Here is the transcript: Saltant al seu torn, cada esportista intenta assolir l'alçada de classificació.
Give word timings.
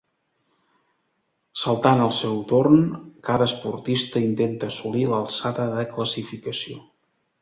Saltant 1.63 2.01
al 2.05 2.13
seu 2.21 2.39
torn, 2.51 2.81
cada 3.29 3.49
esportista 3.51 4.25
intenta 4.29 4.71
assolir 4.73 5.05
l'alçada 5.13 5.67
de 5.77 5.85
classificació. 5.97 6.81